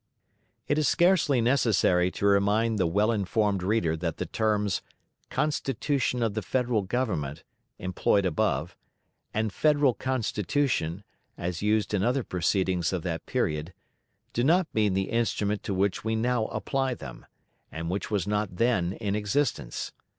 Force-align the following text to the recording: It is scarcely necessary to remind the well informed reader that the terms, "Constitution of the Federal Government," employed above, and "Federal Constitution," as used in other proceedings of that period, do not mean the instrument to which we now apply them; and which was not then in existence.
It 0.67 0.79
is 0.79 0.87
scarcely 0.89 1.41
necessary 1.41 2.09
to 2.13 2.25
remind 2.25 2.79
the 2.79 2.87
well 2.87 3.11
informed 3.11 3.61
reader 3.61 3.95
that 3.97 4.17
the 4.17 4.25
terms, 4.25 4.81
"Constitution 5.29 6.23
of 6.23 6.33
the 6.33 6.41
Federal 6.41 6.81
Government," 6.81 7.43
employed 7.77 8.25
above, 8.25 8.75
and 9.31 9.53
"Federal 9.53 9.93
Constitution," 9.93 11.03
as 11.37 11.61
used 11.61 11.93
in 11.93 12.01
other 12.01 12.23
proceedings 12.23 12.91
of 12.91 13.03
that 13.03 13.27
period, 13.27 13.75
do 14.33 14.43
not 14.43 14.65
mean 14.73 14.95
the 14.95 15.11
instrument 15.11 15.61
to 15.65 15.73
which 15.75 16.03
we 16.03 16.15
now 16.15 16.45
apply 16.47 16.95
them; 16.95 17.27
and 17.71 17.91
which 17.91 18.09
was 18.09 18.25
not 18.25 18.55
then 18.55 18.93
in 18.93 19.15
existence. 19.15 19.91